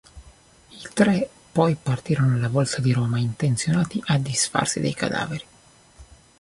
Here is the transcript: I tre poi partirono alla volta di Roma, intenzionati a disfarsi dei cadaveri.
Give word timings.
I 0.71 0.89
tre 0.95 1.29
poi 1.51 1.75
partirono 1.75 2.33
alla 2.33 2.47
volta 2.49 2.79
di 2.81 2.91
Roma, 2.91 3.19
intenzionati 3.19 4.01
a 4.07 4.17
disfarsi 4.17 4.79
dei 4.79 4.95
cadaveri. 4.95 5.45